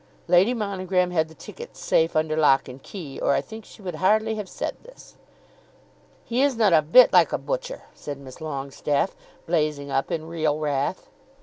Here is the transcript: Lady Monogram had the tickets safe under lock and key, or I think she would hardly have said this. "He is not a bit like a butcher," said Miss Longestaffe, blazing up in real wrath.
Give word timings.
Lady 0.27 0.55
Monogram 0.55 1.11
had 1.11 1.27
the 1.27 1.35
tickets 1.35 1.79
safe 1.79 2.15
under 2.15 2.35
lock 2.35 2.67
and 2.67 2.81
key, 2.81 3.19
or 3.19 3.33
I 3.33 3.41
think 3.41 3.63
she 3.65 3.83
would 3.83 3.93
hardly 3.93 4.33
have 4.33 4.49
said 4.49 4.75
this. 4.81 5.15
"He 6.25 6.41
is 6.41 6.55
not 6.55 6.73
a 6.73 6.81
bit 6.81 7.13
like 7.13 7.31
a 7.31 7.37
butcher," 7.37 7.83
said 7.93 8.17
Miss 8.17 8.41
Longestaffe, 8.41 9.15
blazing 9.45 9.91
up 9.91 10.09
in 10.11 10.27
real 10.27 10.57
wrath. 10.57 11.07